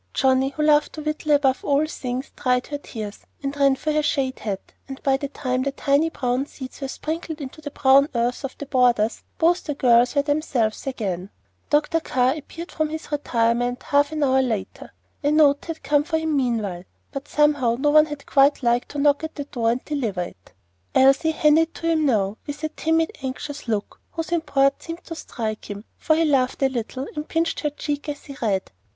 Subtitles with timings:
[0.15, 4.01] Johnnie, who loved to "whittle" above all things, dried her tears, and ran for her
[4.01, 8.09] shade hat; and by the time the tiny brown seeds were sprinkled into the brown
[8.15, 11.29] earth of the borders, both the girls were themselves again.
[11.69, 11.99] Dr.
[11.99, 14.91] Carr appeared from his retirement half an hour later.
[15.23, 18.97] A note had come for him meanwhile, but somehow no one had quite liked to
[18.97, 20.53] knock at the door and deliver it.
[20.95, 25.13] Elsie handed it to him now, with a timid, anxious look, whose import seemed to
[25.13, 28.71] strike him, for he laughed a little, and pinched her cheek as he read.